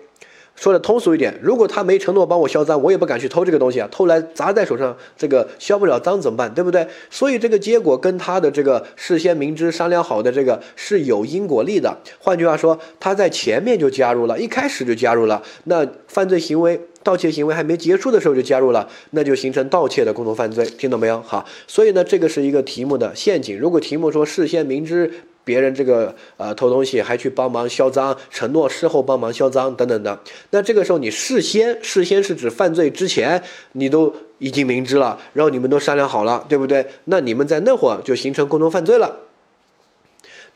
[0.56, 3.88] 说的通俗一点，如果他没承诺帮我销赃，我也不敢去偷这个东西啊。
[3.90, 6.52] 偷来砸在手上，这个销不了赃怎么办？
[6.52, 6.86] 对不对？
[7.08, 11.96] 所以这个结果跟他的这个事先明知商量好的这个是有因果力的。
[12.18, 20.66] 换句话说，他在前面就加入了，一开始就加入了，那犯罪行为、盗窃行为还没结束的时候就加入了，那就形成盗窃的共同犯罪。
[20.66, 21.22] 听懂没有？
[21.22, 23.58] 好，所以呢，这个是一个题目的陷阱。
[23.58, 25.10] 如果题目说事先明知。
[25.44, 30.18] 别人这个呃偷东西还去帮忙销赃，承诺事后帮忙销赃等等的，
[30.50, 36.87] 那这个时候你事先事先是指犯罪之前你都已经明知了，然后你们都商量好了，对不对？
[37.07, 39.16] 那你们在那会儿就形成共同犯罪了。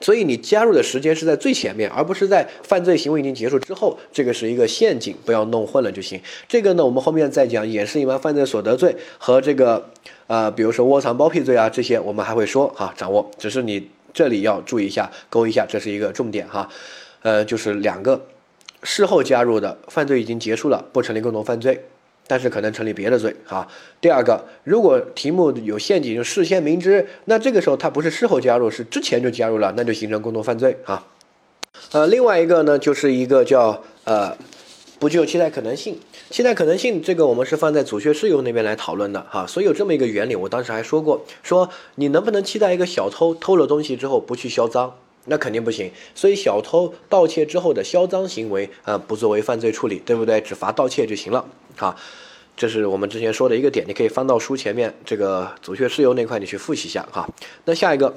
[0.01, 6.20] 所以你加入的时间是在最前面，而不是在犯罪行为已经结束之后，这个是一个陷阱，不要弄混了就行。
[6.47, 9.90] 这个呢，我们后面再讲掩饰隐瞒犯罪所得罪和这个
[10.27, 13.88] 呃，比如说窝藏包庇罪啊这些，我们还会说哈，掌握，只是你。
[14.14, 16.70] 这里要注意一下，勾一下，这是一个重点哈，
[17.20, 18.24] 呃，就是两个
[18.83, 21.85] 事后加入的犯罪已经结束了，不成立共同犯罪，
[22.27, 23.68] 但是可能成立别的罪哈。
[24.00, 31.07] 第二个，如果题目有陷阱，就事先明知，那这个时候他不是事后加入，是之前就加入了，那就形成共同犯罪啊。
[31.92, 34.37] 呃，另外一个呢，就是一个叫呃。
[34.98, 35.98] 不具有期待可能性，
[36.30, 44.94] 期待可能性这个我们是放在阻却事由那边来讨论的哈，所以有这么一个原理，我当时还说过，说你能不能期待一个小偷偷了东西之后不去销赃，
[45.26, 50.40] 那肯定不行，所以小偷盗窃之后的销赃行为啊，不作为犯罪处理，对不对？
[50.40, 51.44] 只罚盗窃就行了，
[51.76, 51.94] 哈，
[52.57, 57.28] 这是我们之前说的一个点，你可以翻到书前面这个阻却事由那块，你去复习一下哈。
[57.64, 58.14] 那下一个。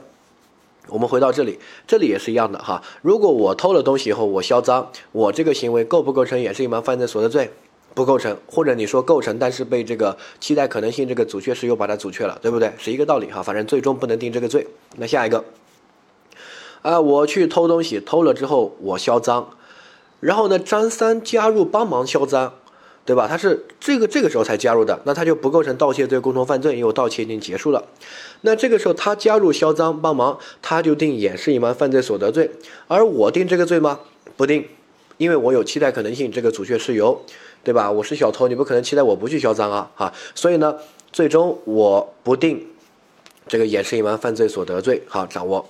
[0.89, 2.81] 我们回到这里，这里也是一样的哈。
[3.01, 7.51] 如果我偷了东西以后我销赃，我这个行为构不构成掩饰隐瞒犯罪所得罪？
[7.93, 12.71] 不构成，或者你说构成，但是被这个期待可能性这个阻却事由把它阻却了，对不对？
[12.77, 13.41] 是一个道理哈。
[13.41, 14.67] 反正最终不能定这个罪。
[14.97, 15.43] 那下一个，
[16.83, 19.47] 啊，我去偷东西，偷了之后我销赃，
[20.19, 22.53] 然后呢，张三加入帮忙销赃。
[23.07, 23.25] 对吧？
[23.25, 27.81] 他是这个这个时候才加入的，那他就不构成盗窃罪共同犯罪，因为盗窃已经结束了。
[28.41, 32.51] 那这个时候他加入销赃帮忙，他就定掩饰隐瞒犯罪所得罪。
[32.89, 34.01] 而我定这个罪吗？
[34.35, 34.67] 不定，
[35.15, 37.21] 因为我有期待可能性，这个阻却事由，
[37.63, 37.89] 对吧？
[37.89, 40.13] 我是小偷，你不可能期待我不去销赃啊，哈。
[40.35, 40.75] 所以呢，
[41.13, 42.67] 最终我不定
[43.47, 45.01] 这个掩饰隐瞒犯罪所得罪。
[45.07, 45.65] 好，掌握。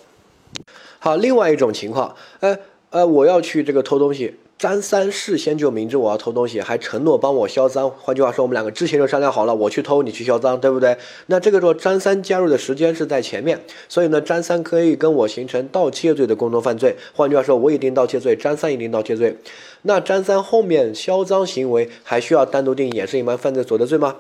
[0.98, 2.58] 好，另外一种情况，呃
[2.90, 4.36] 呃，我要去这个偷东西。
[4.60, 7.88] 张三事先就明知我要偷东西，还承诺帮我销赃。
[7.92, 10.98] 换句话说，我们两个之前就商量好了，我去偷，你去销赃，对不对？
[11.28, 16.96] 那这个时候张三加入的时间是在前面，所以呢，张三可以跟我形成盗窃罪的共同犯罪。
[17.14, 19.38] 换句话说，我也定盗窃罪，张三也定盗窃罪。
[19.84, 24.16] 那张三后面销赃行为还需要单独定掩饰隐瞒犯罪所得罪吗？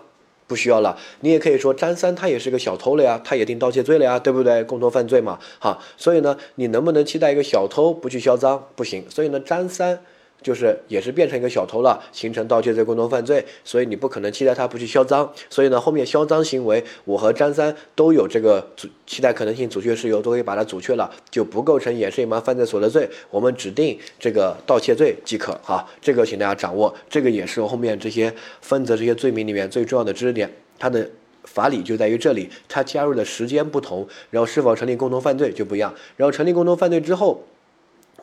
[0.46, 1.00] 不需要了。
[1.22, 4.64] 你也可以说张三他也是个小偷了呀，他也定盗窃罪了呀，对不对？
[4.64, 5.80] 共同犯罪嘛，哈。
[5.98, 8.64] 所以呢，你能不能期待一个小偷不去销赃？
[8.76, 9.04] 不行。
[9.10, 10.00] 所以呢，张三。
[10.42, 15.30] 就是也是变成一个小偷了，形成盗窃罪、共同犯罪，所以你不可能期待他不去销赃。
[15.50, 23.10] 所以呢，后面销赃行为，我和张三都有这个阻期待可能性阻却事由，都可以把它阻却了，就不构成掩饰隐瞒犯罪所得罪。
[23.30, 25.60] 我们指定这个盗窃罪即可。
[25.64, 30.50] 哈，这个请大家掌握，这个也是后面这些分则这些罪名里面最重要的知识点。
[30.80, 31.10] 它的
[31.44, 35.94] 法理就在于这里，它加入的时间不同，然后是否成立共同犯罪就不一样。
[36.16, 37.44] 然后成立共同犯罪之后。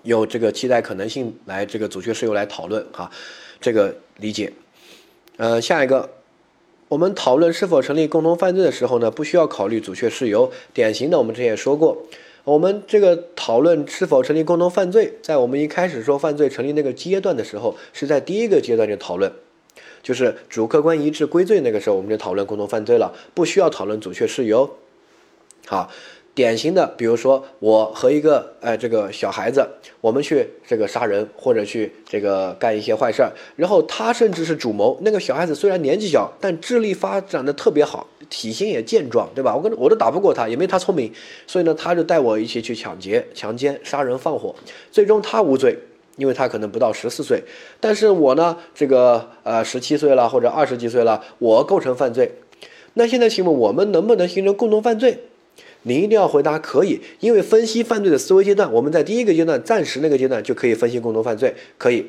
[0.04, 3.10] 有这个期待可能性来这个阻却事由来讨论哈，
[3.60, 4.52] 这个理解。
[5.36, 6.10] 呃，下一个，
[6.88, 10.52] 我们讨论是否成立共同犯罪的时候呢，不需要考虑阻却事由。
[10.72, 12.06] 典型的，我们之前也说过，
[12.44, 19.32] 我们这个讨论是否成立共同犯罪，在我们一开始说犯罪成立那个阶段的时候，是在第一个阶段就讨论，
[20.02, 24.76] 就是主客观一致归罪那个时候，我们就讨论共同犯罪了，不需要讨论阻却事由。
[25.66, 25.90] 好。
[26.34, 29.64] 典型的，比如说我和一个呃这个小孩子，
[30.00, 34.98] 我们去这个杀人或者去这个干一些坏事儿，然后他甚至是主谋。
[35.02, 39.54] 那个小孩子虽然年纪小，但智力发展的特别好，体型也健壮，对吧？
[39.54, 41.12] 我跟我都打不过他，也没他聪明，
[41.46, 44.52] 所以呢，他就带我一起去抢劫、强奸、杀人放火，
[44.90, 45.78] 最终他无罪，
[46.16, 47.40] 因为他可能不到十四岁，
[47.78, 52.32] 但是我呢，这个呃十七岁了或者二十几岁了，我构成犯罪。
[52.94, 55.18] 那现在请问我们能不能形成共同犯罪？
[55.84, 62.06] 你一定要回答可以，因为分析犯罪的思维阶段，我们在第一个阶段暂时那个阶段就可以分析共同犯罪，可以。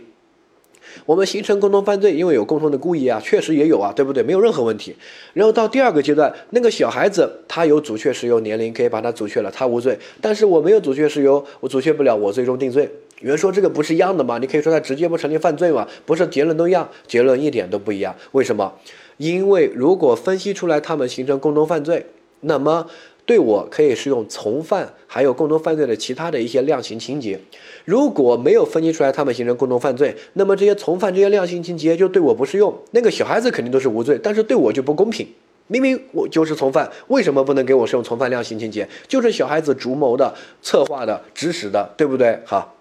[1.05, 4.23] 我们形成共同犯罪，因为有共同的故意啊，确实也有啊，对不对？
[4.23, 4.95] 没有任何问题。
[5.33, 9.99] 然后到第二个阶段，那个小孩子他有阻却事由，年龄可以把他阻却了，他无罪。
[10.21, 12.89] 但是我没有阻却事由，我阻却不了，我最终定罪。
[13.19, 14.37] 有人说这个不是一样的吗？
[14.37, 15.85] 你可以说他直接不成立犯罪吗？
[16.05, 18.15] 不是，结论都一样，结论一点都不一样。
[18.31, 18.73] 为什么？
[19.17, 22.05] 因为如果分析出来他们形成共同犯罪，
[22.39, 22.87] 那么。
[23.25, 27.39] 对我可以适用从犯，还有共同犯罪的其他的一些量刑情节。
[27.83, 32.73] 如果没有分析出来他们形成共同犯罪，那么这些从犯这些量刑情节就对我不适用。
[32.91, 35.27] 那个小孩子肯定都是无罪，但是对我就不公平。
[35.67, 38.87] 明明我就是从犯，为什么不能给我适用从犯量刑情节？
[39.07, 42.39] 就是小孩子主谋的、策划的、指使的，对不对？
[42.45, 42.75] 好，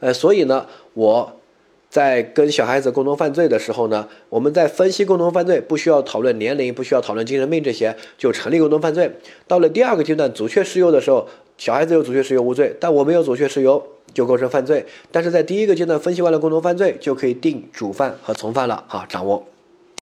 [0.00, 1.38] 呃，所以呢，我。
[1.92, 9.12] 在跟小孩子共同犯罪的时候呢，我们在分析共同犯罪，不需要讨论年龄，不需要讨论精神病这些，就成立共同犯罪。
[9.46, 11.28] 到了第二个阶段，阻却事由的时候，
[11.58, 14.86] 小孩子有阻却事由无罪，但我没有阻却事由就构成犯罪。
[15.10, 18.82] 但是在第一个阶段分析完了共同犯罪，就可以定主犯和从犯了。
[18.88, 19.46] 哈，掌握。